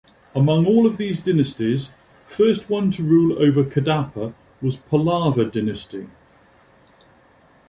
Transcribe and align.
Among 0.33 0.65
all 0.65 0.87
of 0.87 0.97
these 0.97 1.19
dynasties, 1.19 1.91
first 2.27 2.71
one 2.71 2.89
to 2.89 3.03
rule 3.03 3.39
over 3.39 3.63
Kadapa 3.63 4.33
was 4.59 4.75
Pallava 4.75 5.45
dynasty. 5.45 6.09